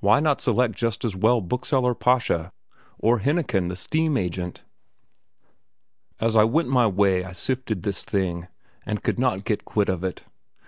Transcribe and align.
Why 0.00 0.18
not 0.18 0.40
select 0.40 0.74
just 0.74 1.04
as 1.04 1.14
well 1.14 1.40
Bookseller 1.40 1.94
Pascha, 1.94 2.52
or 2.98 3.20
Hennechen 3.20 3.68
the 3.68 3.76
steam 3.76 4.16
agent? 4.16 4.64
As 6.18 6.34
I 6.34 6.42
went 6.42 6.68
my 6.68 6.88
way 6.88 7.22
I 7.22 7.30
sifted 7.30 7.84
this 7.84 8.04
thing, 8.04 8.48
and 8.84 9.04
could 9.04 9.20
not 9.20 9.44
get 9.44 9.64
quit 9.64 9.88
of 9.88 10.02
it. 10.02 10.24